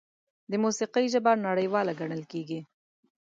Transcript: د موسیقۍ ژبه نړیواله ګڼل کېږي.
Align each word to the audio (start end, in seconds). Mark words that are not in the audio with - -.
د 0.51 0.53
موسیقۍ 0.63 1.05
ژبه 1.13 1.31
نړیواله 1.47 1.91
ګڼل 1.99 2.23
کېږي. 2.31 2.59